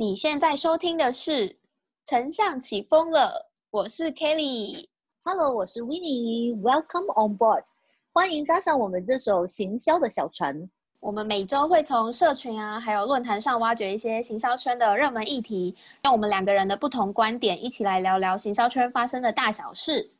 [0.00, 1.48] 你现在收听的是
[2.04, 3.30] 《丞相起风了》，
[3.72, 4.86] 我是 Kelly。
[5.24, 7.64] Hello，我是 Winnie，Welcome on board，
[8.12, 10.70] 欢迎搭上我们这艘行销的小船。
[11.00, 15.74] 我们每周会从社群啊，还有论坛上挖掘一些行销圈的热门议题，
[16.04, 20.12] 用我们两个人的不同观点，一起来聊聊行销圈发生的大小事。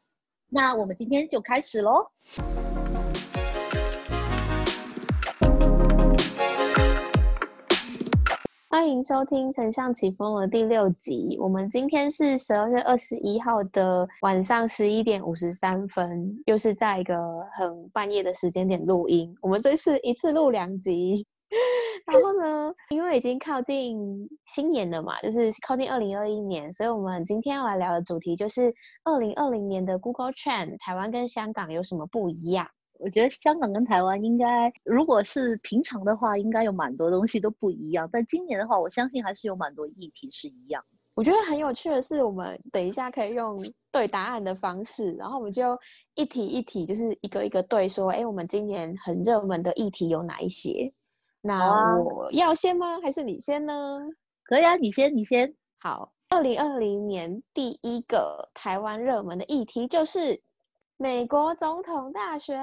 [0.48, 2.04] 那我们今天就开始喽。
[8.79, 11.36] 欢迎收听《丞相起风了》第六集。
[11.41, 17.16] 我们今天是十二月二十一号的晚上十一点五十三分，又是在一个
[17.56, 19.34] 很半夜的时间点录音。
[19.42, 21.27] 我们这次一次录两集。
[22.06, 23.98] 然后呢，因为已经靠近
[24.46, 28.72] 新年了嘛，就是靠近二零二一年，所以我们今天要来聊的主题就是
[29.02, 32.64] 二零二零年的 Google Trend，台湾跟香港有什么不一样？
[32.98, 38.09] 我觉得香港跟台湾应该，如果是平常的话，应该有蛮多东西都不一样。
[38.12, 40.84] 但今年的话，我相信还是有蛮多议题是一样。
[41.15, 45.77] 我觉得很有趣的是，我们等一下可以用对答案的方式，然后我们就
[46.14, 50.92] 一题一题，就是一个一个对说，哎，我们今年很热门的议题有哪一些？
[51.41, 53.00] 那我要先吗？
[53.00, 54.00] 还是你先呢？
[54.44, 55.53] 可以啊，你先，你先。
[55.81, 60.41] 好，二零二零年第一个台湾热门的议题就是
[61.00, 62.60] 美国总统大选。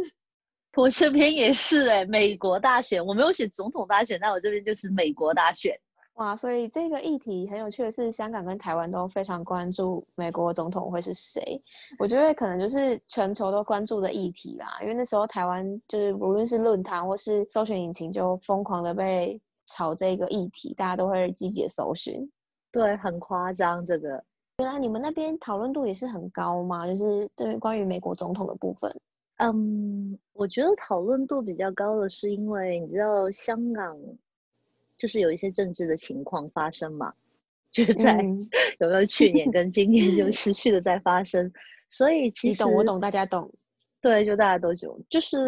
[0.74, 5.78] 我这边也是哎、美国大选，我没有写总统大选，但我这边就是美国大选。
[6.14, 11.62] 哇，所以这个议题很有趣的是，香港跟台湾都非常关注美国总统会是谁。
[11.98, 22.28] 我觉得可能就是全球都关注的议题啦，因为那时候台湾就是无论是论坛或是搜寻引擎，就疯狂的被炒这个议题，大家都会积极的搜寻。
[22.72, 24.24] 对，很夸张这个。
[24.58, 26.84] 原来你们那边讨论度也是很高吗？
[26.84, 28.92] 就是对关于美国总统的部分。
[29.36, 33.96] 嗯，我觉得讨论度比较高的是因为你知道香港
[34.96, 37.14] 就是有一些政治的情况发生嘛，
[37.70, 41.52] 就是在、嗯 有没有去年跟今年就持续的在发生，
[41.88, 43.48] 所以其实你懂，我懂，大家懂。
[44.00, 45.38] 对，就大家都懂，就是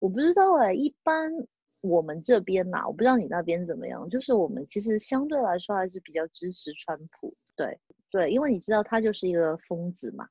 [0.00, 1.30] 我不知道哎、一般
[1.82, 7.78] 我们这边呐、我不知道你那边怎么样，就是我们其实相对来说还是比较支持川普，对
[8.10, 10.26] 对，因为你知道他就是一个疯子嘛，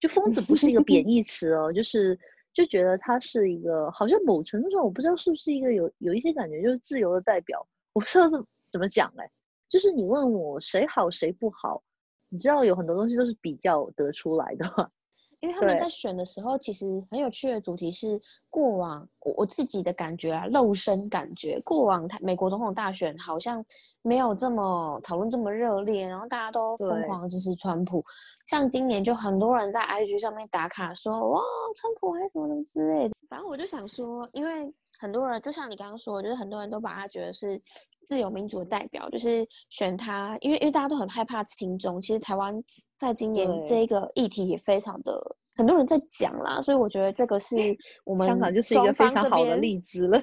[0.00, 2.18] 就 疯子不是一个贬义词哦，就是
[2.52, 9.30] 就觉得他是一个好像某程度上我不知道是不是一个有有一些感觉就是自由的代表，我不知道怎怎么讲哎、
[9.68, 11.82] 就是你问我谁好谁不好，
[12.28, 14.90] 你知道有很多东西都是比较得出来的嘛。
[15.40, 23.64] 因为他们在选的时候，其实很有趣的主题是过往我我自己的感觉啊，肉身感觉，过往他美国总统大选好像
[24.02, 28.04] 没有这么讨论这么热烈，然后大家都疯狂支持川普。
[28.46, 31.40] 像今年就很多人在 IG 上面打卡说哇，
[31.76, 33.14] 川普还是什么什么之类的。
[33.28, 37.60] 反正我就想说，因为很多人就像你刚刚说，就是很多人都把他觉得是
[38.04, 42.60] 自由民主的代表，就是选他，因为因为大家都很害怕亲中，其实台湾
[42.98, 45.12] 在今年对这个议题也非常的
[45.56, 47.56] 很多人在讲啦，所以我觉得这个是
[48.04, 50.22] 我们香港就是一个非常好的例子了，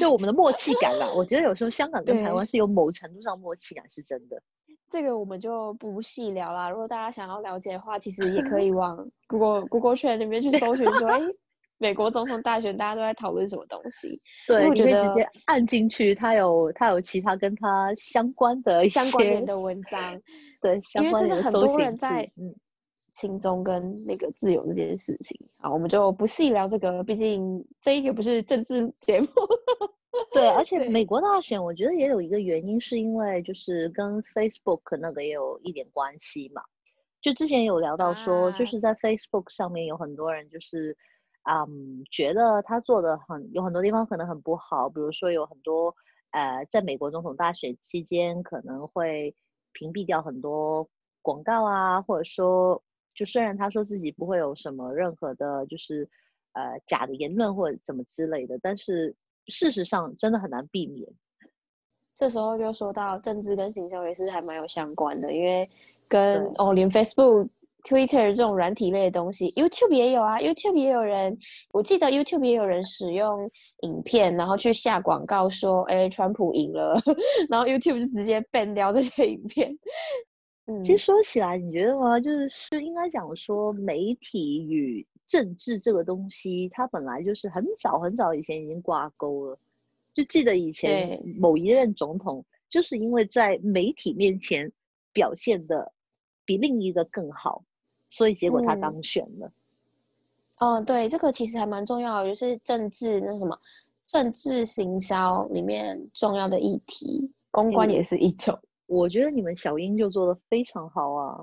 [0.00, 1.12] 就我们的默契感啦。
[1.14, 4.40] 我觉得有时候香港跟台对湾是有某程度上默契感是真的。
[4.90, 6.70] 这个我们就不细聊啦。
[6.70, 8.96] 如果大家想要了解的话，其实也可以 往
[9.26, 11.20] Google Google Trend 那边去搜寻说， 哎，
[11.78, 20.20] 美国总统大选大家都在讨论什么东西，对，你我觉得可以直接按进去，它有它有其他跟它相关的一些相关的文章，
[20.64, 22.54] 对相因为真的很多人寻在字嗯，
[23.12, 25.38] 轻中跟那个自由这件事情。
[25.58, 29.28] 啊，我们就不细聊这个，毕竟这一个不是政治节目。
[30.32, 36.62] 对，而且美国大选，我觉得也有一个原因，是因为就是跟 Facebook 那个也有一点关系嘛。
[37.20, 40.96] 就之前有聊到说，就啊是在 Facebook 上面有很多人就是，
[41.50, 45.94] 嗯，觉得他做的很有很多地方可能很不好，比如说有很多
[46.30, 49.34] 呃，在美国总统大选期间可能会
[49.74, 50.88] 屏蔽掉很多
[51.20, 52.82] 广告啊，或者说，
[53.14, 56.08] 就虽然他说自己不会有什么任何的，就是
[56.54, 59.14] 呃假的言论或者怎么之类的，但是
[59.48, 61.06] 事实上真的很难避免。
[62.16, 65.68] 这时候就说到政治跟行销也是还蛮有相关的，因为
[66.08, 67.48] 跟对哦，连 Facebook、
[67.84, 71.36] Twitter 这种软体类的东西，YouTube 也有啊，YouTube 也有人，
[71.70, 73.50] 我记得 YouTube 也有人使用
[73.82, 76.94] 影片，然后去下广告说，哎，川普赢了，
[77.50, 79.78] 然后 YouTube 就直接 ban 掉这些影片。
[80.66, 82.18] 嗯，其实说起来，你觉得吗？
[82.18, 89.58] 就是是应该讲说，媒体与政治这个东西，它本来就是很早很早以前已经挂钩了。
[90.14, 94.72] 就记得以前某一任总统，就是因为在媒体面前
[95.12, 95.92] 表现的
[96.46, 97.62] 比另一个更好，
[98.14, 99.52] 所以结果他嗯当选了。
[100.58, 103.58] 哦，对，这个其实还蛮重要的，就是政治那什么
[104.06, 107.28] 政治行销里面重要的议题。
[107.50, 108.56] 公关也是一种。
[108.86, 111.40] 我觉得你们小英就做的非常好啊，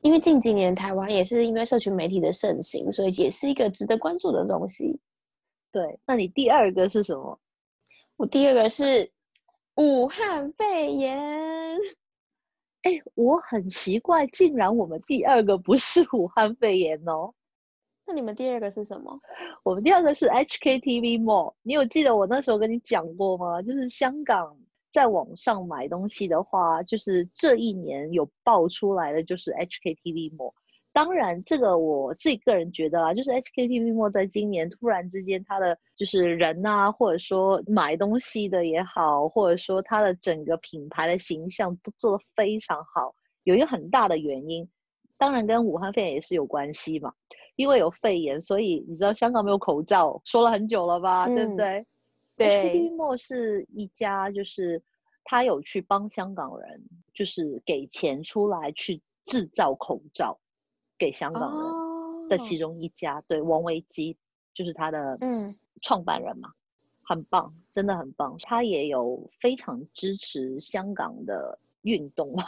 [0.00, 4.98] 因为近几年台湾也是因为社群媒体的盛行，所以也是一个值得关注的东西。
[5.70, 7.38] 对，那你第二个是什么？
[8.16, 9.10] 我第二个是
[9.74, 11.53] 武汉肺炎。
[12.84, 17.32] 哎，我很奇怪，竟然我们第二个不是武汉肺炎哦。
[18.06, 19.18] 那你们第二个是什么？
[19.62, 21.54] 我们第二个是 HKTV Mall。
[21.62, 23.62] 你有记得我那时候跟你讲过吗？
[23.62, 24.58] 就是香港
[24.92, 30.52] 在网上买东西的话，就是这一年有爆出来的就是 HKTV Mall。
[30.94, 43.12] 当然，这个我自己个人觉得啊，就是 HKTV Mall 在今年突然之间，它的就是人啊，或者说买东西的也好，或者说它的整个品牌的形象都做得非常好。
[43.42, 44.68] 有一个很大的原因，
[45.18, 47.12] 当然跟武汉肺炎也是有关系嘛。
[47.56, 51.84] 因为有肺炎，所以你知道香港没有口罩，说了很久了吧，对不对？
[52.36, 52.72] 对。
[52.72, 54.80] HKTV Mall 是一家，就是
[55.24, 56.80] 他有去帮香港人，
[57.12, 60.38] 就是给钱出来去制造口罩。
[60.98, 64.16] 给香港人的其中一家，对王维基
[64.52, 65.52] 就是他的嗯
[65.82, 66.48] 创办人嘛，
[67.02, 68.36] 很棒，真的很棒。
[68.42, 72.44] 他也有非常支持香港的运动啊，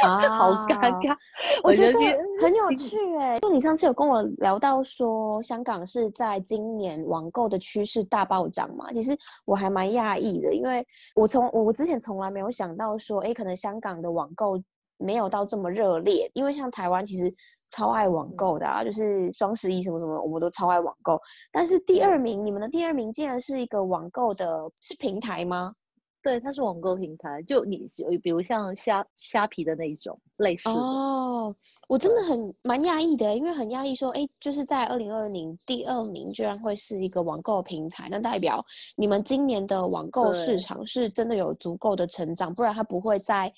[0.38, 1.16] 好尴尬。
[1.64, 1.98] 我觉得
[2.40, 3.38] 很有趣哎。
[3.40, 8.90] 就你上次有跟我聊到说，香港是在今年网购的趋势大暴涨嘛？
[8.92, 10.86] 其实我还蛮讶异的，因为
[11.16, 14.62] 我从我之前从来没有想到说，哎，可能香港的网购。
[15.00, 17.32] 没有到这么热烈，因为像台湾其实
[17.68, 21.20] 超爱网购的啊，就是双十一什么什么，我们都超爱网购。
[21.50, 24.46] 但是第二名，你们的第二名竟然是一个网购的，
[24.82, 25.74] 是平台吗？
[26.22, 27.90] 对，它是网购平台，就你
[28.22, 30.68] 比如像虾虾皮的那一种类似。
[30.68, 31.54] 哦，
[31.88, 38.62] 我真的很蛮压抑的，因为很压抑，说哎，就是在二零二零第二名居然会是一个网购平台，那代表
[38.96, 43.50] 你们今年的网购市场是真的有足够的成长，不然它不会在。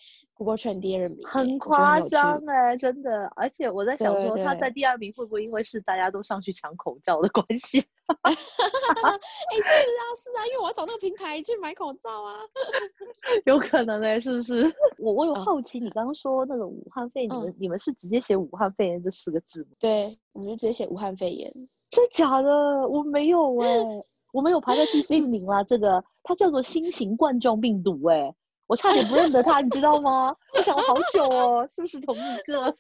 [0.42, 3.30] 不过全第二名，很夸张哎，真的。
[3.36, 7.78] 而且我在想说，他在第二名会不会因为是大家都上去抢口罩的关系？
[8.22, 12.40] 哎，是啊，是啊，因为我要找那个平台去买口罩啊。
[13.46, 14.64] 有可能哎，是不是？
[14.98, 19.68] 我我有好奇，你刚刚说那个武汉肺炎，你们你们是直接写武汉肺炎这四个字吗？
[19.78, 21.52] 对，我们就直接写武汉肺炎。
[21.88, 22.50] 真假的？
[22.88, 25.62] 我没有哎，我们有排在第四名啦。
[25.62, 28.34] 这个它叫做新型冠状病毒哎。
[28.66, 30.34] 我差点不认得他，你知道吗？
[30.54, 32.72] 我想了好久哦，是不是同一个？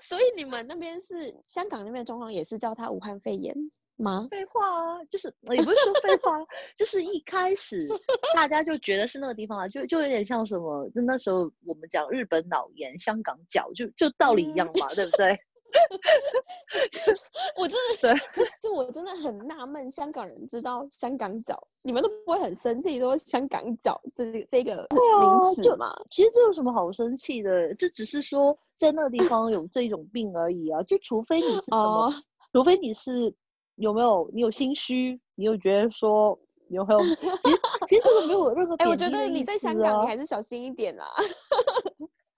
[0.00, 3.54] 所以你们那边是香港那边的状况，也是叫他武汉肺炎
[3.96, 4.28] 吗？
[4.30, 6.38] 废话啊，就是也不是说废话，
[6.76, 7.88] 就是一开始
[8.34, 15.38] 大家就觉得是那个地方啊，就就有点像什么，就那时候我们讲日本脑炎、香港脚，就就道理一样嘛，对不对？
[17.56, 17.78] 我真
[18.14, 24.86] 的，这这我真的很纳闷，香港人知道香港脚，你们都不会很生气，说香港脚这这个
[25.20, 25.94] 名词吗？
[26.10, 27.74] 其实这有什么好生气的？
[27.74, 30.82] 这只是说在那个地方有这种病而已啊！
[30.82, 32.10] 就除非你是什么，
[32.52, 33.34] 除非你是
[33.76, 36.38] 有没有你有心虚，你有觉得说
[36.68, 37.00] 有没有？
[37.04, 37.58] 其实
[37.88, 38.74] 其实这个没有任何。
[38.76, 41.04] 哎，我觉得你在香港，你还是小心一点啦。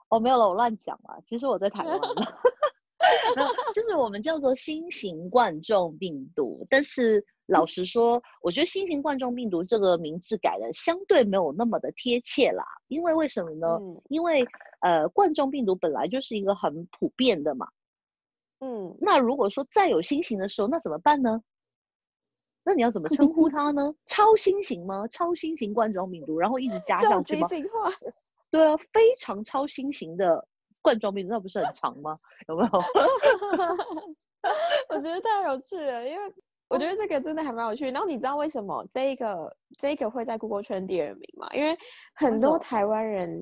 [0.09, 1.19] 哦，没有了，我乱讲了。
[1.27, 1.99] 其实我在台湾。
[3.75, 12.65] 就是我们叫做新型冠状病毒，但是 老实说，我觉得新型冠状病毒这个名字改的相对没有那么的贴切啦。
[12.89, 13.67] 因为为什么呢？
[14.09, 14.47] 因为
[14.81, 17.67] 呃，冠状病毒本来就是一个很普遍的嘛。
[18.61, 21.43] 嗯，那如果说再有新型的时候，那怎么办呢？
[22.65, 23.93] 那你要怎么称呼它呢？
[24.07, 25.07] 超新型吗？
[25.09, 27.49] 超新型冠状病毒，然后一直加上去吗？
[28.51, 30.47] 对啊，非常超新型的。
[30.83, 32.19] 冠状病毒那不是很长吗？
[32.49, 32.71] 有没有？
[34.91, 36.23] 我觉得太有趣了，因为
[36.69, 37.89] 我觉得这个真的还蛮有趣。
[37.91, 41.49] 然后你知道为什么这一个这一个会在 Google 圈第二名吗？
[41.55, 41.77] 因为
[42.15, 43.41] 很多台湾人，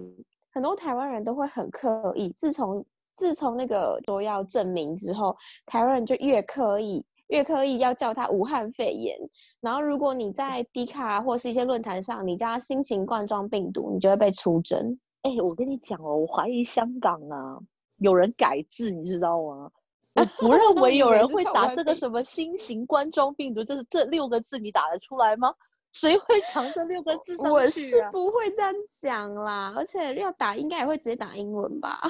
[0.52, 2.28] 很多台湾人都会很刻意。
[2.36, 9.16] 自从自从那个都要证明之后，台湾人就越刻意，越刻意要叫它武汉肺炎。
[9.60, 14.98] 然后如果你在 D 卡或是一些论坛上，你叫新型冠状病毒，你就会被出征。
[15.22, 17.58] 哎，我跟你讲哦，我怀疑香港啊
[17.98, 19.70] 有人改字，你知道吗？
[20.14, 25.54] 我不认 为有人会打这个什么新型冠状病毒，就是这六个字，你打得出来吗？
[25.92, 27.50] 谁会藏这六个字上去？
[27.52, 32.00] 我是不会这样讲啦，而且要打应该也会直接打英文吧？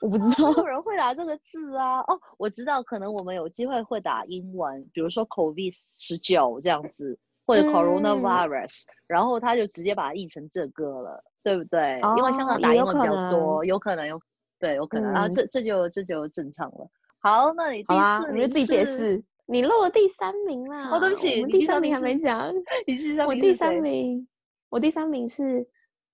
[0.00, 2.00] 我不知 道， 有人会打这个字啊？
[2.00, 11.24] 哦，我知道，可能我们有机会会打英文，比如说 COVID 十九这样子，或者 Coronavirus，然后他就直接把它译成这个了。
[11.48, 11.98] 对不对？
[12.18, 14.20] 因为香港打英文比较多，有可能有，
[14.58, 15.10] 对，有可能。
[15.12, 16.90] 然后这这就这就正常了。
[17.20, 19.24] 好，那你第四名，你就自己解释。
[19.46, 20.90] 你漏了第三名啦！
[20.90, 22.52] 哦，对不起，我们第三名还没讲。
[22.86, 24.28] 你第三名，我第三名，
[24.68, 25.66] 我第三名是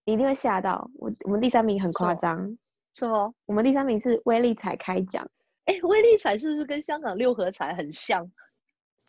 [0.04, 1.10] 你一定会吓到我。
[1.24, 2.56] 我们第三名很夸张，
[2.94, 3.34] 是吗？
[3.46, 5.28] 我们第三名是威力彩开奖，
[5.64, 8.24] 哎，威力彩是不是跟香港六合彩很像？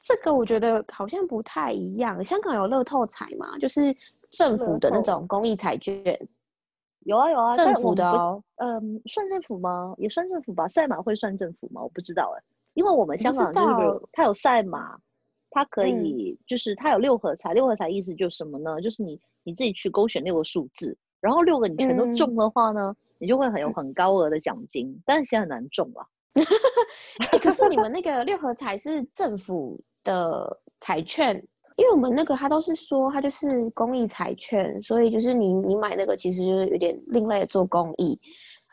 [0.02, 2.24] 这个我觉得好像不太一样。
[2.24, 3.96] 香港有乐透彩嘛，就是
[4.32, 5.96] 政府的那种公益彩券，
[7.02, 8.44] 有啊有啊，政府的哦。
[8.58, 9.94] 嗯，算政府吗？
[9.98, 10.68] 也算政府吧。
[10.68, 11.82] 赛马会算政府吗？
[11.82, 14.98] 我不知道哎、因为我们香港就是比如它有赛马，
[15.50, 18.82] 它可嗯以、就是它有六合彩，六合彩意思就是什么呢？
[18.82, 26.06] 就是你你自己去勾选六个数字，然后六个你全都嗯中的话呢，你就会很有很高额的奖金，但是现在很难中啊。
[27.32, 31.42] 欸可是你们那个六合彩是政府的彩券，
[31.76, 38.20] 因为我们那个他都是说他就是公益彩券，所以就是你你买那个其实就是有点另类的做公益。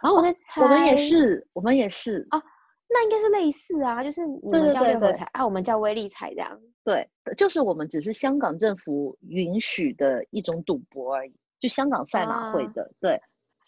[0.03, 2.43] 然后我在猜，我们也，是，我们也是啊，
[2.89, 6.61] 那应该是类似啊，就是你对们叫六合彩，啊，我们叫威力彩这样。
[6.85, 13.21] 对，就是我们只是香港政府允许的一种赌博而已，就香港赛马会啊的，对。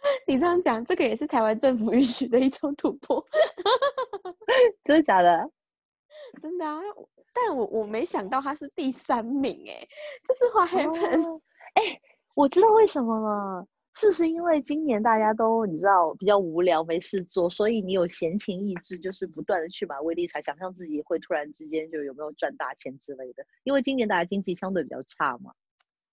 [0.27, 3.25] 你这样讲，这个也是台湾政府允许的一种赌博，
[4.85, 5.49] 真的假的？
[6.43, 6.81] 真的啊。
[7.35, 9.87] 但我我没想到他是第三名哎、
[10.25, 11.23] 这是花海盆、
[11.75, 12.01] 哎、
[12.35, 23.45] 我知道为什么了，是不是因为今年大家都你知道比较无聊没事做，所以你有闲情逸致，就是不断的去买威力彩，想象自己会突然之间就有没有赚大钱之类的。
[23.65, 25.53] 因为今年大家经济相对比较差嘛。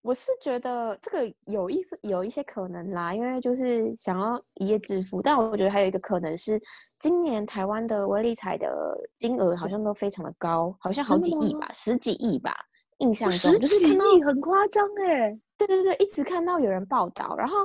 [0.02, 6.60] 我是觉得这个有一丝有一些可能啦，因为就是想要一夜致富，但我觉得还有一个可能是，
[7.00, 8.68] 今年台湾的威力彩的
[9.16, 12.52] 金额好像都非常的高，好像好几亿吧，十几亿吧，
[12.98, 15.40] 印象哦中就是看到，亿很夸张哎。
[15.56, 17.58] 对对对，一直看到有人报道，然后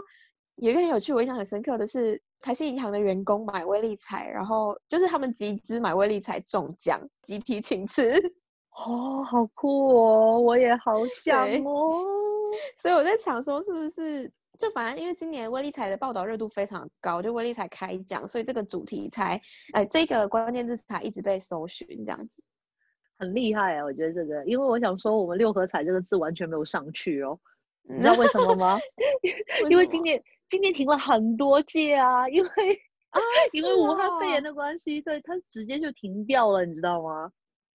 [0.56, 8.12] 有一个很有趣，我印象很深刻的是，台新银行的员工买微利彩，然后就是他们集资买微利彩中奖，集体请辞。
[8.84, 12.04] 哦，好酷哦，我也好 想哦。
[12.78, 19.40] 所以我在想说，是不是就反正因为今年威力彩的报道热度非常高，就威力彩开奖，所以这个主题才，
[19.72, 22.42] 呃，这个关键字才一直被搜寻这样子。
[23.18, 27.38] 很厉害啊，我觉得这个，因为我想说，我们六合彩这个字完全没有上去哦，
[27.88, 28.78] 嗯你知道为什么吗？
[29.70, 32.50] 因为今年今年停了很多届啊，因为
[33.10, 33.20] 啊，
[33.54, 37.30] 因为武汉肺炎哦的关系，对它直接就停掉了，你知道吗？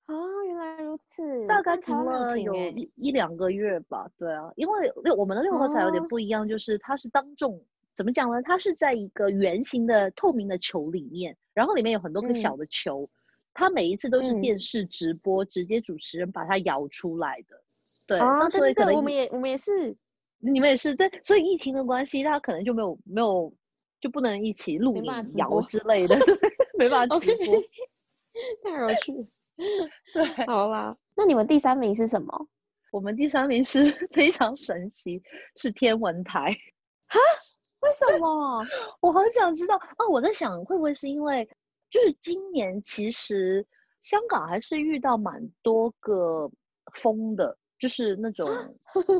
[0.05, 0.15] 啊，
[0.46, 7.63] 原来如此，大概停了有一一两个月吧，对啊，因为六我们的六合彩有点哦不一样，就是它是当众
[7.96, 8.41] 怎么讲呢？
[8.41, 13.10] 它是在一个圆形的透明的球里面，然后里面有很多个小嗯的球，
[13.53, 17.62] 它每一次都是嗯电视直播，直接主持人把它摇出来的。
[18.05, 19.96] 对，所以可能我们也我们也是，
[20.39, 23.53] 你们也是对，所以疫情的关系，他可能就没有没有
[24.01, 25.05] 就不能一起录影
[25.38, 26.17] 摇之类的，
[26.77, 27.62] 没办法直播。
[28.63, 29.24] 太有趣了。
[30.13, 32.48] 对，好啦，那你们第三名是什么？
[32.91, 35.22] 我们第三名是 非常神奇，
[35.56, 36.51] 是天文台。
[37.08, 37.20] 哈
[37.82, 38.65] 为什么？
[39.01, 40.08] 我好想知道啊！
[40.10, 41.48] 我在想，会不会是因为
[41.89, 43.65] 就是今年其实
[44.01, 46.50] 香港还是遇到蛮多个
[46.96, 48.46] 风的，就是那种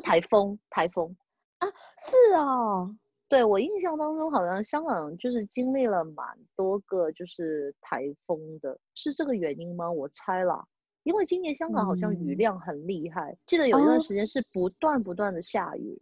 [0.04, 1.16] 台风，台风
[1.60, 1.68] 啊。
[1.98, 2.96] 是哦，
[3.32, 9.90] 对我印象当中，好像香港就是经历了蛮多个就是台风的，是这个原因吗？
[9.90, 10.62] 我猜啦，
[11.04, 15.98] 因为今年香港好像雨嗯量很厉害，记得有一段哦时间是不断不断的下雨。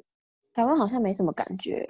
[0.55, 1.86] 台湾好像没什么感觉。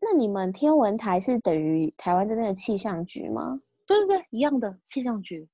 [0.00, 3.60] 那你们天文台是等于台湾这边的气象局吗？
[3.86, 5.46] 对对对，一样的气象局，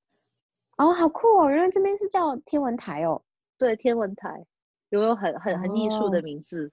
[0.76, 1.50] 哦，好酷哦！
[1.50, 3.20] 原来这边是叫天文台哦。
[3.58, 4.46] 对天文台，
[4.90, 6.70] 有没有很很很艺术的哦名字？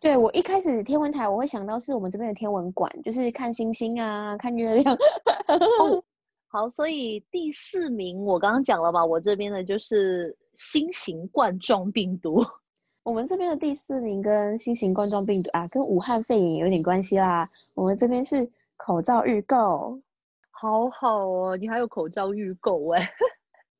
[0.00, 4.94] 对我一开始天文台我会想到是我们这边的天文馆，就是看星星啊，看月亮。
[5.78, 6.02] 哦，
[6.48, 12.44] 好，所以第四名我刚刚讲了吧，我这边的就是新型冠状病毒。
[13.02, 17.48] 我们这边的第四名跟新型冠状病毒啊，跟武汉肺炎有点关系啦。
[17.74, 20.00] 我们这边是口罩预购，
[20.50, 23.10] 好好哦，你还有口罩预购哎，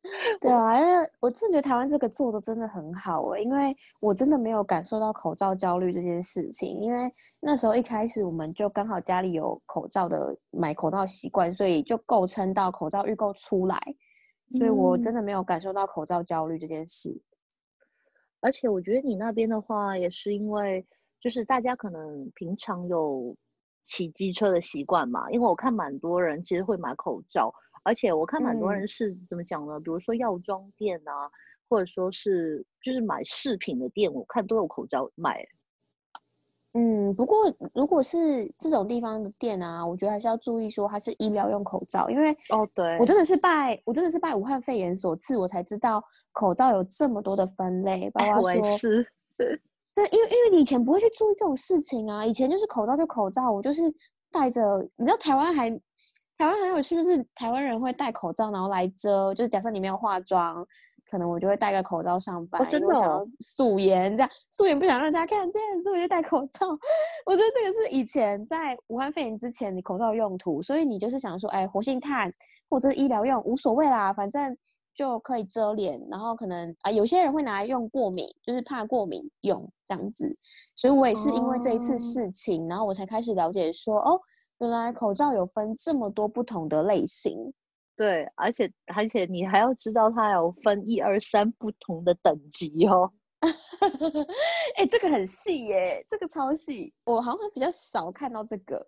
[0.39, 13.79] 对啊，因为我真的觉得台湾这个做的真的很好诶，因为我真的没有感受到口罩焦虑这件事情，因为那时候一开始我们就刚好家里有口罩的买口罩习惯，所以就构成到口罩预购出来，
[14.59, 17.19] 所以我嗯真的没有感受到口罩焦虑这件事。
[18.41, 20.87] 而且我觉得你那边的话，也是因为
[21.19, 23.35] 就是大家可能平常有
[23.83, 27.51] 骑机车的习惯嘛，因为我看蛮多人其实会买口罩，
[27.85, 29.79] 而且我看蛮多嗯人是怎么讲呢？
[29.79, 31.31] 比如说药妆店啊，
[31.69, 35.47] 或者说是就是买饰品的店，我看都有口罩卖。
[36.77, 37.37] 嗯，不过
[37.73, 49.07] 如果是这种地方的店啊，我觉得还是要注意说它是医疗用口罩，因为哦，对我真的是拜我真的是拜武汉肺炎所赐，我才知道口罩有这么多的分类，包哎，括是。
[49.95, 53.83] 对，因为因为你以前不会去注意这种事情啊，以前就是口罩就口罩，我就是
[54.33, 54.61] 戴着。
[54.97, 55.71] 你知道台湾还
[56.37, 60.67] 台湾很有趣，就是台湾人会戴口罩，然后来遮，就是假设你没有化妆，
[61.11, 66.69] 可能我就会戴个口罩上班，真的想要素颜这样，素颜不想让大家看见，所以就戴口罩。
[67.27, 72.33] 我觉得这个是以前在武汉肺炎之前，你口罩用途，所以你就是想说，哎，活性炭
[72.69, 74.57] 或者是医疗用无所谓啦，反正。
[74.97, 80.33] 就可以遮脸，然后可能啊，有些人会拿来用过敏，就是怕过敏用这样子。
[80.77, 84.21] 所以我也是因为这一次事情，然后我才开始了解说，哦，
[84.59, 87.53] 原来口罩有分这么多不同的类型。
[87.97, 93.13] 对，而且而且你还要知道它有分一二三不同的等级哦。
[94.77, 98.87] 哎，这个很细耶，这个超细，我好像比较少看到这个。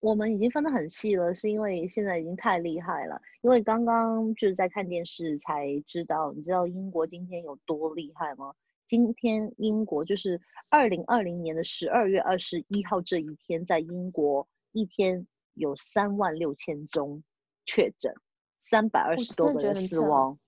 [0.00, 3.20] 我们已经分得很细了，是因为现在已经太厉害了。
[3.42, 8.52] 因为刚刚就是在看电视才知道，你知道英国今天有多厉害吗？
[8.86, 14.46] 今天英国就是二零二零年的十二月二十一号这一天，在英国
[14.78, 17.22] 一天有三万六千宗
[17.64, 18.14] 确诊，
[18.58, 20.38] 三百二十多个人死亡。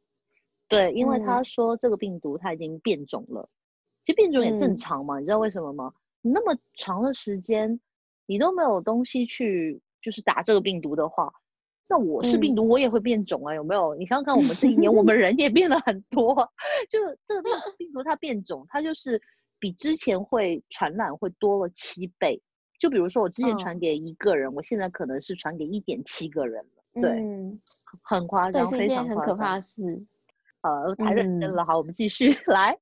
[0.68, 3.49] 对，因为他说这个病毒它已经变种了，
[4.04, 5.92] 其实变种也正常嘛，你知道为什么吗？
[6.20, 7.80] 那么长的时间。
[8.30, 11.32] 你都没有东西去，就是打这个病毒的话，
[11.88, 13.94] 那我是病毒，我也会变种啊，有没有？
[13.94, 16.52] 你想想看，我们这一年，我们人也变了很多，
[16.90, 19.18] 就是这个病病毒它变种，它就是
[19.58, 22.42] 比之前会传染会多了七倍。
[22.78, 27.11] 就比如说我之前传给一个人，我现在可能是传给一点七个人了，对，
[28.02, 29.82] 很夸张，非常可怕的事。
[30.62, 32.76] 呃，太认真了，好，我们继续 来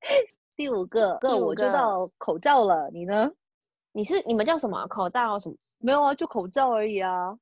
[0.56, 3.30] 第五个，个我知道口罩了，你呢？
[3.92, 5.56] 你是你们叫什么口罩什么？
[5.78, 7.38] 没有啊，就口罩而已啊。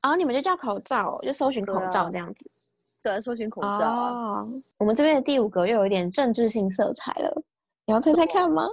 [0.00, 2.50] 啊， 你们就叫口罩，就搜寻口罩这样子。
[3.02, 3.68] 对，搜寻口罩。
[3.68, 4.46] 啊，
[4.78, 7.42] 我们这边的第五个又有一点政治性色彩了，
[7.86, 8.66] 你要猜猜看吗？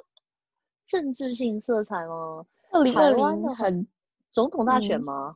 [0.86, 2.46] 政治性色彩吗？
[2.72, 3.88] 二零二零很
[4.30, 5.36] 总统大选吗？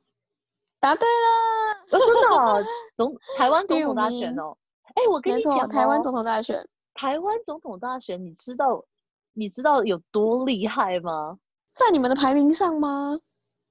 [0.80, 4.56] 答对了，真的 总台湾总统大选哦。
[4.95, 8.86] 哎，我跟你讲，台湾总统大选，台湾总统大选，你知道
[9.34, 11.38] 你知道有多厉害吗？
[11.74, 13.19] 在你们的排名上吗？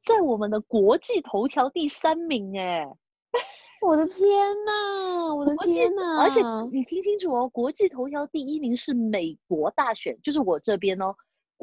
[0.04, 2.86] 在我们的国际头条第三名哎！
[3.80, 6.20] 我的天呐，我的 天呐！
[6.20, 11.14] 而且你听清楚哦，国际头条第一名是美国大选，就是我这边哦。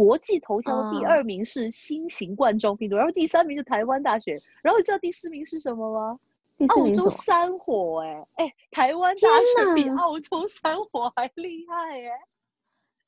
[0.02, 6.20] 国际头条第二名是新型冠状病毒，然后第三名是台湾大学，然后你知道第四名是什么吗？
[6.70, 12.10] 澳洲山火哎哎，台湾大学比澳洲山火还厉害哎！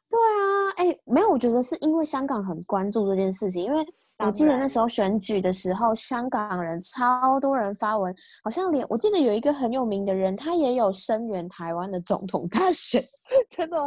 [0.08, 3.84] 对啊，哎，没有，我觉得是因为香港很关注这件事情，因为
[4.20, 13.04] 我记得那时候选举的时候，香港人超多人发文，好像连我记得有一个很有名的人，他也有声援台湾的总统大选，
[13.50, 13.78] 真的，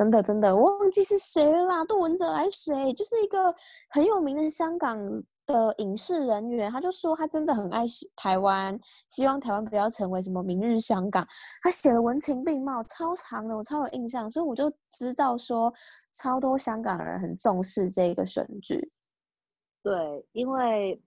[0.00, 3.54] 真的，真的，我忘记是谁了啦，杜文泽还是谁，就是一个
[3.90, 4.96] 很有名的香港。
[5.46, 7.84] 的影视人员，他就说他真的很爱
[8.14, 11.26] 台湾，希望台湾不要成为什么明日香港。
[11.60, 15.72] 他写了文情并茂，超长的，我超有印象，所以我就知道说
[16.12, 18.92] 超多香港人很重视这个选举。
[19.82, 21.02] 对，因为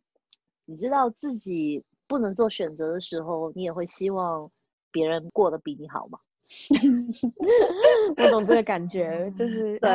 [0.65, 4.51] 你知道自己不能做选择的时候，你也会希望
[4.91, 6.19] 别人过得比你好嘛。
[8.17, 9.89] 我懂这个感觉， 就是对，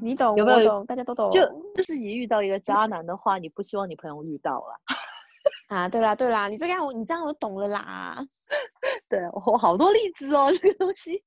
[0.00, 0.86] 你懂，有没有懂？
[0.86, 1.30] 大家都懂。
[1.30, 1.40] 就
[1.74, 4.74] 就是你遇到一个渣男的话，你不希望你朋友遇到了。
[5.68, 8.18] 啊，对啦，对啦，你这样我，你这样我懂了啦。
[9.08, 11.22] 对我好多例子哦，这个东西。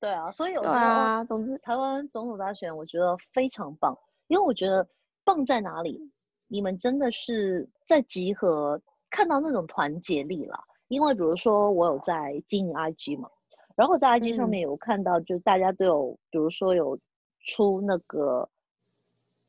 [0.00, 3.96] 对啊，所以我觉得，总之台湾总统大选，我觉得非常棒，
[4.28, 4.86] 因为我觉得
[5.24, 6.10] 棒在哪里？
[6.48, 10.58] 你们真的是在集合，看到那种团结力了。
[10.88, 13.30] 因为比如说，我有在经营 IG 嘛。
[13.76, 16.96] 然后在 IG 上面有看到，就大家都有，比如说有
[17.40, 18.48] 出那个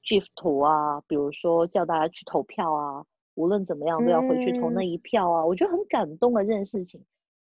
[0.04, 7.00] GIF 图啊，比如说叫大家去投票啊，无论怎么样都要回去投那一票啊，我觉得很感动的这件事情。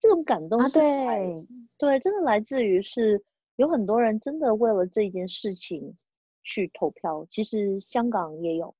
[0.01, 3.23] 这种感动是，对对，真的来自于是
[3.55, 5.95] 有很多人真的为了这件事情
[6.43, 7.25] 去投票。
[7.29, 8.75] 其实香港也有，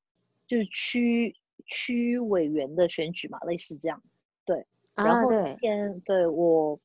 [0.47, 1.34] 就是区
[1.65, 4.03] 区委员的选举嘛，类似这样。
[4.45, 5.29] 对，然后
[5.60, 6.77] 天对我。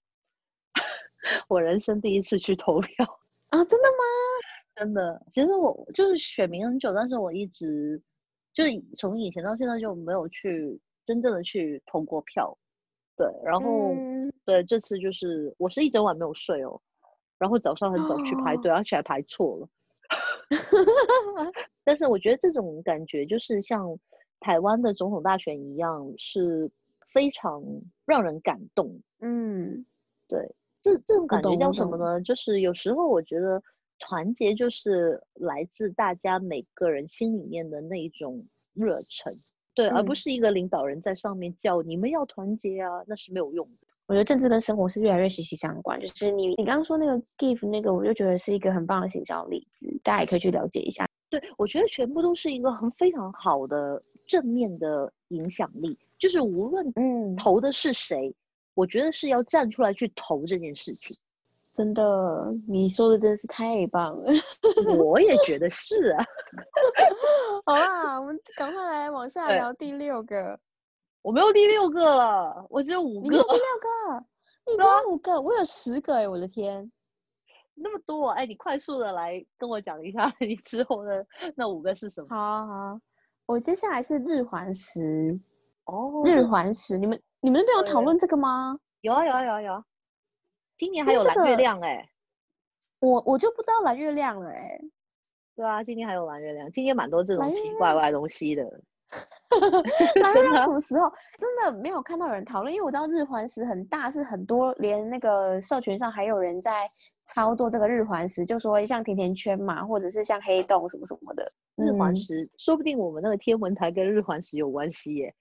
[1.49, 3.05] 我人生第一次去投票
[3.51, 3.65] 啊！
[3.65, 4.05] 真的吗？
[4.77, 5.23] 真的。
[5.31, 8.01] 其实我就是选民很久，但是我一直
[8.53, 12.57] 就是从以前到现在就没有去真正的去投过票。
[13.17, 13.95] 对，然后
[14.47, 16.81] 对这次就是我是一整晚没有睡哦，
[17.39, 19.69] 然后早上很早去排队，而且还排错了。
[21.85, 23.99] 但是我觉得这种感觉就是像
[24.41, 26.71] 台湾的总统大选一样，是
[27.13, 27.63] 非常
[28.07, 28.99] 让人感动。
[29.21, 29.85] 嗯，
[30.27, 30.55] 对。
[30.83, 32.21] 这这种感觉叫什么呢？
[32.23, 33.63] 就是有时候我觉得
[33.99, 39.33] 团结就是来自大家每个人心里面的那一种热忱，
[39.75, 43.87] 对，而不嗯是一个领导人在上面叫你们要团结啊，那是没有用的。
[44.07, 46.01] 我觉得政治跟生活是越来越息息相关。
[46.01, 51.07] 就是你你刚刚说那个 give 那个，我就觉得是一个很棒的行销例子，大家也可以去了解一下。
[51.29, 58.35] 对，我觉得全部都是一个很非常好的正面的影响力，就是无论嗯，投的是谁，
[58.75, 61.17] 我觉得是要站出来去投这件事情。
[61.73, 64.33] 真的，你说的真是太棒了。
[64.99, 66.25] 我也觉得是啊，
[67.65, 70.59] 好啦，我们赶快来往下聊第六个。
[71.23, 74.25] 我没有第六个了，我只有五个你没有，第六个，
[74.67, 76.91] 你只有五个，我有十个哎，我的天！
[77.75, 82.29] 那么多，哎，你快速的来跟我讲一下你之后的那五个是什么？
[82.31, 83.01] 好啊，
[83.47, 85.39] 我接下来是日环食，
[85.85, 88.79] 哦，日环食，你们你们没有讨对论这个吗？
[89.01, 89.85] 有啊有啊有啊有啊，
[90.77, 92.09] 今年还有蓝月亮哎、
[93.01, 94.79] 我我就不知道蓝月亮了哎，
[95.57, 98.63] 对啊，今年还有蓝月亮，今年蛮多这种奇怪怪的东西的
[100.23, 101.11] 蓝月亮什么时候？
[101.39, 106.89] 真的没有看到有人讨论，因为我知道日环食很大，是很多连那个社群上还有人在
[107.25, 111.51] 操作这个日环食，就说像甜甜圈嘛，或者是像黑洞什么什么的。
[111.77, 115.35] 日环嗯食，说不定我们那个天文台跟日环食有关系耶。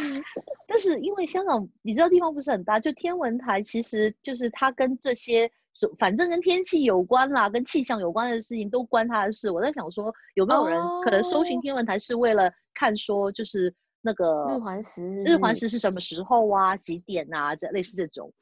[0.66, 5.50] 但是因为香港，你知道地方不是很大，就天文台其实就是它跟这些
[5.98, 9.50] 反正跟天气有关啦，跟气象有关的事情都关它的事。
[9.50, 18.32] 我在想说，有没有人可能搜寻哦天文台是为了看说，就是那个日环食日环是食是什么时候啊，几点啊，这类似这种。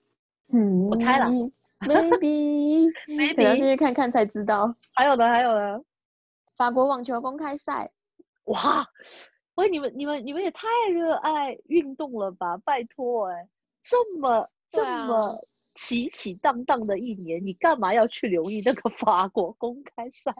[0.52, 1.26] 嗯，我猜了
[1.80, 4.74] ，maybe maybe 进去看看才知道。
[4.94, 5.80] 还有呢，还有呢，
[6.56, 7.90] 法国网球公开赛，
[8.44, 8.84] 哇，
[9.58, 12.56] 喂，你们你们你们也太热爱运动了吧！
[12.58, 13.48] 拜托，哎，
[13.82, 15.20] 这么这么
[15.74, 20.32] 起起荡荡的一年，你干嘛要去留意那个 法国公开赛？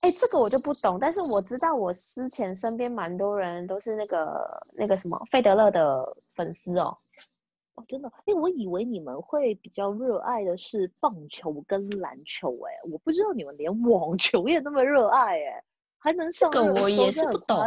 [0.00, 6.98] 哎，这个我就不懂，但是我知道我之前身边蛮多人都是那个那个什么费德勒的粉丝哦。
[7.76, 15.64] 哦，真的，哎，我以为你们会比较热爱的是棒球跟篮球，哎，我不知道你们连网球也那么热爱，哎，
[15.98, 17.58] 还能上个我也是不懂。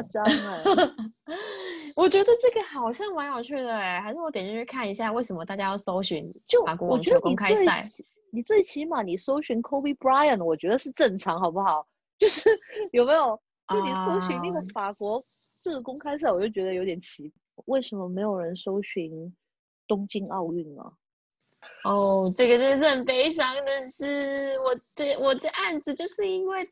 [1.95, 7.83] 我觉得这个好像蛮有趣的哎，还是我点进去看一下，为什么大家要搜寻就法国我觉得你网球公开最赛？
[8.31, 11.85] 你最起码你搜寻 Kobe Bryant，我觉得是正常，好不好？
[12.19, 12.49] 就是
[12.91, 13.39] 有没有？
[13.67, 15.23] 就你搜寻那个啊法国
[15.61, 17.31] 这个公开赛，我就觉得有点奇，
[17.65, 19.35] 为什么没有人搜寻
[19.87, 20.83] 东京奥运呢？
[21.83, 24.55] 哦，这个真的是很悲伤的事。
[24.59, 26.65] 我的我的案子就是因为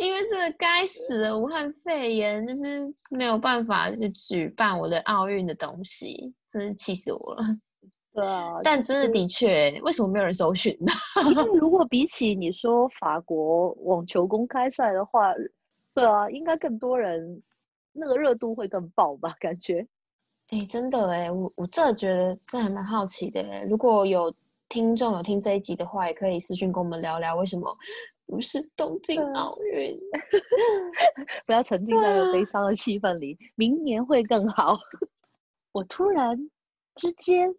[0.00, 7.42] 因为这个该死的武汉肺炎，就是没有办法去举办我的奥运的东西，真是气死我了。
[8.14, 10.92] 对啊，但真的的确，为什么没有人搜寻呢？
[11.28, 15.34] 因为如果比起你说法国网球公开赛的话，
[15.92, 17.42] 对啊，应该更多人，
[17.92, 19.34] 那个热度会更爆吧？
[19.38, 19.86] 感觉。
[20.48, 23.60] 哎、真的哎，我我真的觉得这还蛮好奇的哎。
[23.68, 24.32] 如果有
[24.68, 27.70] 听众有听这一集的话，也可以私讯跟我们聊聊，为什么
[28.26, 29.98] 不是东京奥运？
[31.46, 34.78] 不要沉浸在那个对啊悲伤的气氛里，明年会更好。
[35.72, 36.36] 我突然
[36.94, 37.54] 之间，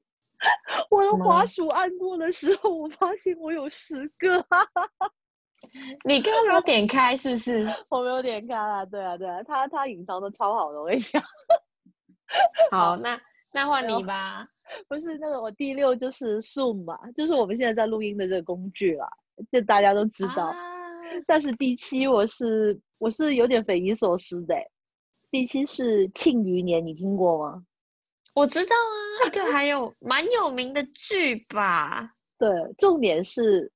[0.89, 4.45] 我的滑鼠按过的时候，我发现我有十个，
[6.05, 7.67] 你刚刚没有点开是不是？
[7.89, 8.85] 我没有点开啊。
[8.85, 11.23] 对啊，对啊，他他隐藏的超好的，我跟你讲，
[12.71, 13.19] 好，那
[13.53, 14.47] 那换你吧。
[14.89, 19.09] 不是那个我第六就是 Zoom 嘛，就是我们现在在录音的这个工具啦，
[19.51, 20.45] 就大家都知道。
[20.45, 20.55] 啊
[21.25, 24.71] 但是第七我是我是有点匪夷所思的欸，
[25.31, 27.63] 第七是庆余年，你听过吗？
[28.35, 32.11] 我知道啊，那个还有蛮有名的剧吧。
[32.37, 33.71] 对，重点是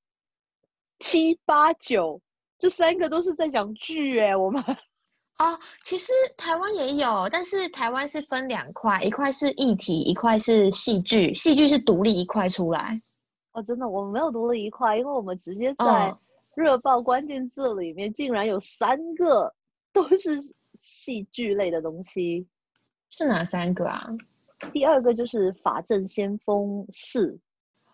[0.99, 2.21] 七八九
[2.59, 4.61] 这三个都是在讲剧哎，我们
[5.39, 11.33] 哦，其实台湾也有，但是台湾是分两块，一块是议题，一块是戏剧。
[11.33, 12.99] 戏剧是独立一块出来。
[13.53, 16.17] 哦真的我们没有读了一块，因为我们直接在嗯
[16.55, 19.53] 热报关键字里面竟然有三个
[19.93, 20.37] 都是
[20.79, 22.45] 戏剧类的东西。
[23.09, 24.01] 是哪三个啊？
[24.71, 27.31] 第二个就是《法证先锋四》，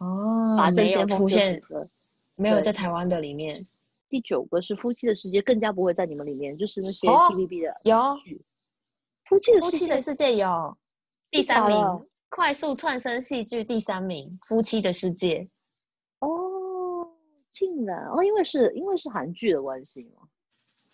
[0.05, 1.87] 哦法证没有出现，个
[2.35, 3.55] 没有在台湾的里面。
[4.09, 7.97] 第九个是《夫妻的世界》，更加不会在你们里面，就是那些哦 TVB 的有。
[9.25, 10.77] 夫妻的夫世界妻的世界有
[11.29, 15.47] 第三名的，快速窜升戏剧第三名，夫妻的世界。
[16.19, 17.07] 哦，
[17.53, 20.23] 竟然哦，因为是因为是韩剧的关系吗？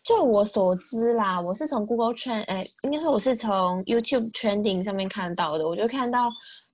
[0.03, 5.65] 就我所知啦，我是从 Google Trend，哎，应该说我是从 YouTube Trending 上面看到的。
[5.65, 6.27] 我就看到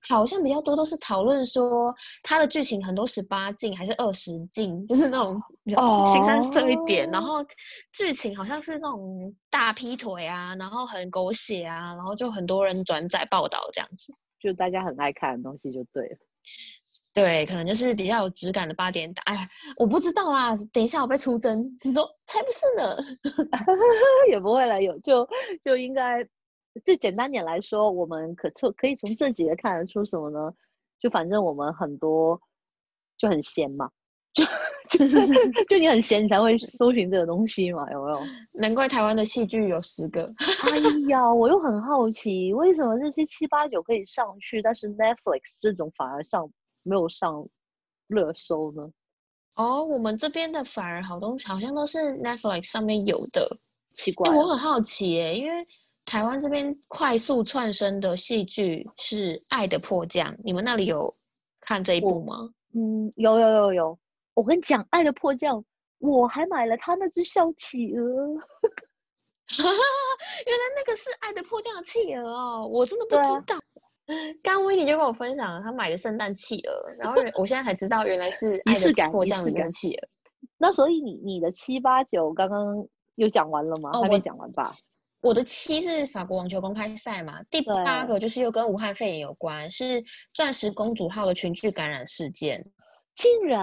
[0.08, 1.94] 好像比较多都是讨论说
[2.24, 7.08] 它的剧情很多十八禁还是二十禁，就是那种比较新三色一点。
[7.12, 7.36] 然后
[7.92, 16.16] 剧情好像是那种大劈腿啊，然后很狗血啊，然后就很多人转载报道这样子，就大家很爱看的东西就对了。
[17.12, 19.22] 对，可能就是比较有质感的八点档。
[19.26, 19.40] 哎呀，
[19.76, 22.96] 我不知道啦，等一下我被出征，是说才不是呢，
[24.30, 25.28] 也不会了，有就
[25.62, 26.26] 就应该，
[26.84, 30.52] 最简单点来说，我们可从可以从这几个看得出什么呢？
[30.98, 32.40] 就反正我们很多
[33.18, 33.90] 就很闲嘛，
[34.32, 34.44] 就
[34.90, 35.18] 就 是
[35.68, 38.20] 就你很闲，你才会搜寻这个东西嘛，有没有？
[38.52, 40.24] 难怪台湾的戏剧有十个。
[40.70, 46.50] 哎呀，我又很好奇，为什么这些七八九可以上去，但是 Netflix 这种反而上？
[46.82, 47.46] 没有上
[48.06, 48.90] 热搜呢？
[49.56, 53.54] 哦，我们这边的反而好东西好像都是 Netflix 上面有的，
[53.92, 54.34] 奇怪。
[54.34, 55.66] 我很好奇耶，因为
[56.06, 61.14] 台湾这边快速窜升的戏剧是《爱的迫降》，你们那里有
[61.60, 62.48] 看这一部吗？
[62.74, 63.98] 嗯，有有有有。
[64.40, 65.58] 我跟你讲，《爱的迫降》，
[65.98, 68.00] 我还买了他那只小企鹅。
[69.52, 73.60] 原来那个是《爱的迫降》的企鹅哦，我真的不知道。
[74.42, 80.08] 刚威尼就跟我分享了他买的圣诞企鹅，然后我现在才知道原来是仪式感，迫降的企鹅。
[80.56, 82.82] 那所以你你的七八九刚刚
[83.16, 83.90] 又讲完了吗？
[83.92, 84.74] 还没讲完吧？
[85.20, 92.66] 我的七是法国网球公开赛嘛，第八个就是又跟武汉肺炎有关，是钻石公主号的群聚感染事件，
[93.14, 93.60] 竟然。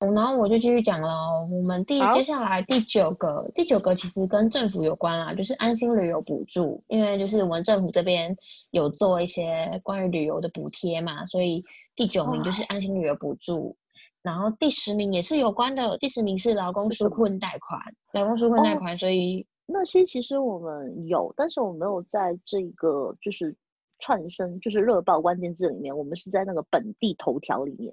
[0.00, 1.08] 然后我就继续讲了，
[1.50, 8.34] 我们第接下来第九个，第九个其实跟政府有关啦，就是安心旅游补助，因为就是我们政府这边
[8.70, 11.60] 有做一些关于旅游的补贴嘛，所以
[11.96, 13.76] 第九名就是安心旅游补助。
[14.22, 17.80] 然后第十名也是有关的，第十名是劳工纾困贷款，
[18.12, 23.52] 劳工纾困贷款，所以那些其实我们有，但是我没有在这个就是
[23.98, 27.92] 串升，就是热报关键字里面，我们是在那个本地头条里面。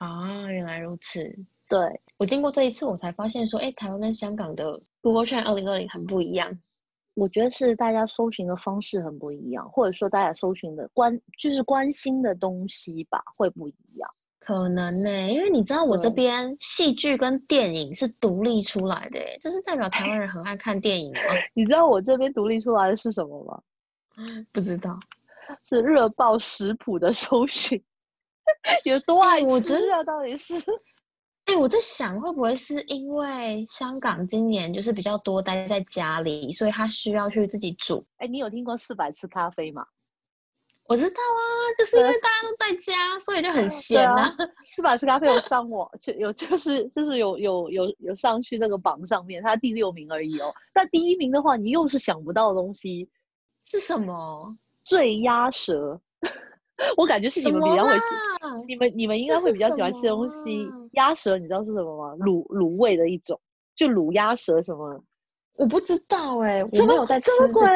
[0.00, 1.22] 啊，原来如此。
[1.68, 1.78] 对
[2.16, 6.50] 我经过这一次，我才发现说，哎，台湾跟香港的 Google Trend 二零二零很不一样。
[7.14, 14.08] 我觉得是大家搜寻的方式很不一样，或者说大家搜寻的关就是关心的东西吧，会不一样。
[14.38, 21.20] 可能呢，因为你知道我这边戏剧跟电影是独立出来的，就是代表台湾人很爱看电影吗？
[21.52, 23.62] 你知道我这边独立出来的是什么吗？
[24.50, 24.98] 不知道，
[25.68, 27.80] 是热爆食谱的搜寻。
[28.84, 30.02] 有多爱吃啊？
[30.04, 30.54] 到底是？
[31.46, 38.04] 哎，我在想，会不会是因为香港今年就是比较多待在家里，所以他需要去自己煮？
[38.18, 39.84] 哎，你有听过四百次咖啡吗？
[40.84, 41.42] 我知道啊，
[41.78, 44.24] 就是因为大家都在家，所以就很闲啊。
[44.66, 50.52] 四百次咖啡有上网，就有就是就是有有有有上去那个榜上面，它第六名而已哦。
[50.72, 53.08] 但第一名的话，你又是想不到的东西
[53.66, 54.56] 是什么？
[54.82, 56.00] 醉鸭舌。
[56.96, 58.04] 我感觉是你们比较会吃，
[58.66, 60.68] 你们你们应该会比较喜欢吃东西。
[60.92, 62.14] 鸭舌你知道是什么吗？
[62.24, 63.38] 卤卤味的一种，
[63.76, 65.02] 就卤鸭舌什么？
[65.58, 67.66] 我不知道哎，我没有在吃这个。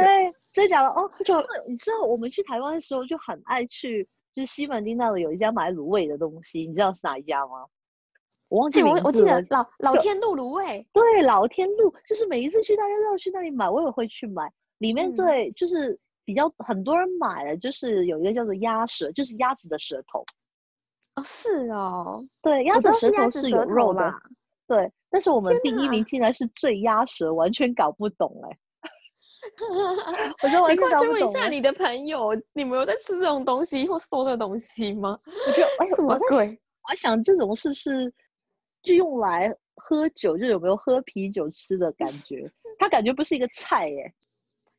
[0.52, 0.88] 真的假的？
[0.88, 1.34] 哦，就
[1.68, 7.66] 你知道我们去台湾的时候就很爱去，就是西门町那里有一家买卤味的东西，你知道是哪一家吗？
[8.48, 9.02] 我忘记名字。
[9.04, 10.86] 我记得老老天路卤味。
[10.92, 14.50] 对，老天路就是每一次去大家都要去那里买，我也会去买。
[14.78, 15.98] 里面最就是。
[16.24, 20.24] 比较很多人买了，就是有一个叫做鸭舌，就是鸭子的舌头。
[21.16, 24.12] 哦，是哦，对，鸭子舌头是有肉的。
[24.66, 28.58] 对，但是我们第一名竟然是醉鸭舌，完全搞不懂哎。
[30.42, 31.12] 我就完全搞不懂。
[31.12, 35.18] 问一下你的朋友，你们有在吃这种东西或搜的东西吗？
[35.26, 36.58] 我觉得哎，什么鬼？
[36.88, 38.10] 我想这种是不是
[38.82, 40.38] 就用来喝酒？
[40.38, 42.42] 就有没有喝啤酒吃的感觉？
[42.78, 44.14] 它感觉不是一个菜哎。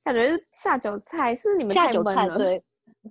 [0.05, 2.37] 感觉是下酒菜，是不是你们太闷了？
[2.37, 2.63] 对，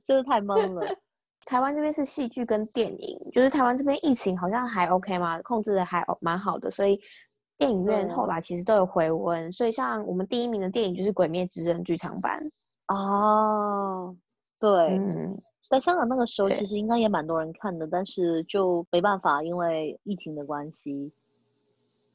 [0.04, 0.86] 就是太闷了。
[1.44, 6.98] 台湾这边是戏剧跟电影，就是台湾这边疫情好像还 OK 嘛，控制的还蛮好的，所以
[7.58, 9.50] 电影院后来其实都有回温。
[9.52, 12.40] 所以像我们第一名的电影就是《鬼灭之刃》剧场版。
[12.86, 14.16] 哦，
[14.60, 14.98] 对，
[15.68, 21.12] 在香港那个时候其实应该也蛮多人看的，但是就没办法，因为疫情的关系。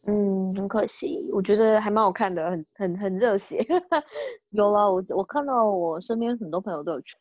[0.05, 3.63] 嗯，很可惜，我觉得还蛮好看的，很很很热血。
[4.51, 7.15] 有了，我我看到我身边很多朋友都有去，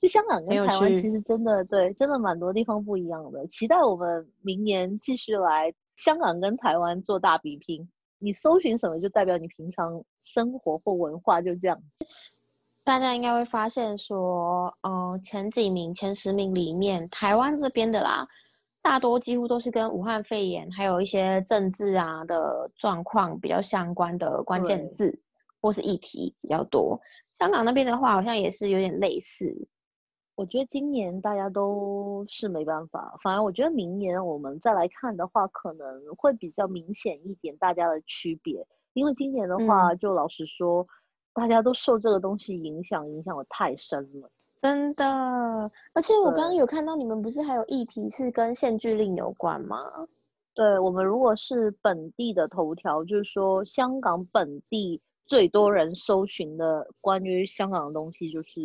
[0.00, 3.46] 就香港跟台湾其实真的对，真的蛮多地方不一样的。
[3.46, 7.88] 期待我们明年继续来香港跟台湾做大比拼。
[8.18, 11.80] 你搜寻什么，就代表你平常生活或文化就这样。
[12.84, 18.26] 大家应该会发现说，呃，前几名、前十名里面，台湾这边的啦。
[18.82, 25.20] 大多几乎都是跟武汉肺炎还有一些政治啊的状况比较相关的关键字
[25.60, 26.98] 或是议题比较多。
[27.38, 29.54] 香港那边的话，好像也是有点类似。
[30.34, 38.66] 我觉得今年大家都是没办法，反而我觉得明年我们再来看的话，可能会比较明显一点大家的区别。
[38.94, 40.86] 因为今年的话，就老实说，
[41.34, 44.30] 大家都受这个东西影响，影响的太深了。
[44.60, 45.04] 真的，
[45.94, 49.78] 而且我刚刚有看到你们不是还有议题是跟限聚令有关吗？
[50.52, 58.60] 对我们如果是本地的头条，就是说香港本地最多人搜寻的关于香港的东西，就是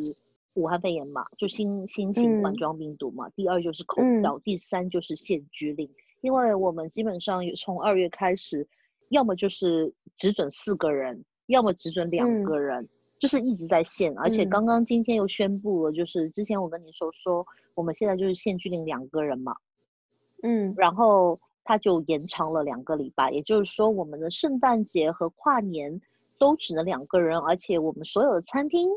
[0.56, 3.30] 武汉肺炎嘛，就新新型冠状病毒嘛。
[3.30, 5.90] 第二就是口罩，第三就是限聚令。
[6.20, 8.68] 因为我们基本上从二月开始，
[9.10, 12.90] 要么就是只准四个人，要么只准两个人。
[13.18, 19.56] 就是一直在限，而且刚刚今天又宣布了，就是之前我跟你说说，我们现在就是限聚令两个人嘛，
[20.44, 26.02] 嗯，然后他就延长了两个礼拜，也就是说我们的圣诞节和跨年
[26.38, 28.90] 都只能两个人，而且我们所有的餐厅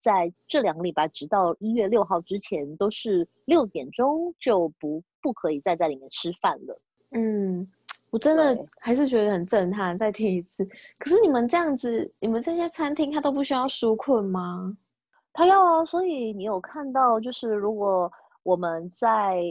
[0.00, 7.70] 在这两个礼拜直到一月六号之前都是六点钟就不不可以再在里面吃饭了，嗯。
[8.10, 10.66] 我真的还是觉得很震撼，再听一次。
[10.98, 14.76] 可是你们这样子，你们这些餐厅它都不需要纾困吗？
[15.32, 18.10] 他要啊，所以你有看到，就是如果
[18.42, 19.42] 我们在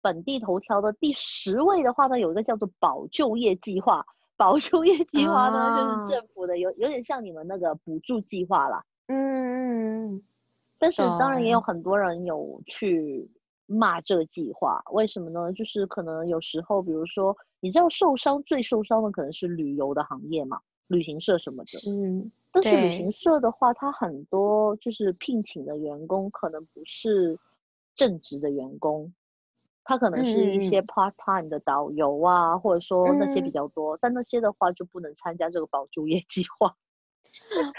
[0.00, 4.04] 本地头条的第十位的话呢，有一个叫做保就业计划。
[4.36, 8.82] 保就业计划呢，就是政府的，有有点像你们那个补助计划啦。
[9.08, 10.22] 嗯嗯嗯。
[10.78, 13.28] 但是当然也有很多人有去。
[13.66, 15.52] 骂这个计划，为什么呢？
[15.52, 21.90] 就是可能有时候，比如说，你知道受伤最受伤的可能是旅游的行业嘛，旅行社什么的。
[21.90, 22.30] 嗯。
[22.52, 27.36] 但是旅行社的话，它很多就是聘请的员工可能不是
[27.96, 29.12] 正职的员工，
[29.82, 36.76] 他可能是一些 part time 的导游啊，或者说那些比较多，但那些的话就不能参加这个保就业计划。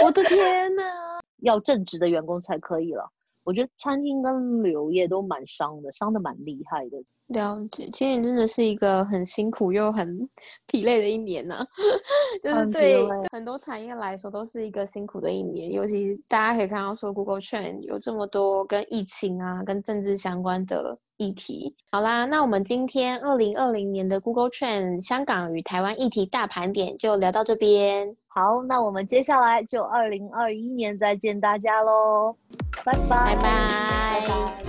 [0.04, 0.84] 我的天呐，
[1.40, 3.10] 要正职的员工才可以了。
[3.46, 6.98] 我觉得餐厅跟旅游业都蛮伤的，伤的蛮厉害的。
[7.28, 10.30] 了解，今年真的是一个很辛苦又很
[10.68, 11.56] 疲累的一年呢。
[12.44, 21.76] 就是对很多产业来说都是一个辛苦的一年，尤其大家可以看到说，Google Trend 有这么多跟疫情啊、跟政治相关的议题。
[21.92, 28.16] 好啦，那我们今天二零二零年的 Google Trend 香港与台湾议题大盘点就聊到这边。
[28.28, 32.36] 好，那我们接下来就二零二一年再见大家喽。
[32.86, 34.65] 拜拜拜拜。